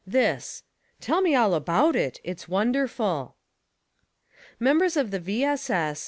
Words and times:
This: 0.07 0.63
"Tell 0.99 1.21
me 1.21 1.35
all 1.35 1.53
about 1.53 1.95
it; 1.95 2.19
it's 2.23 2.47
wonderful." 2.47 3.35
Members 4.59 4.97
of 4.97 5.11
the 5.11 5.19
V. 5.19 5.43
S. 5.43 5.69
S. 5.69 5.99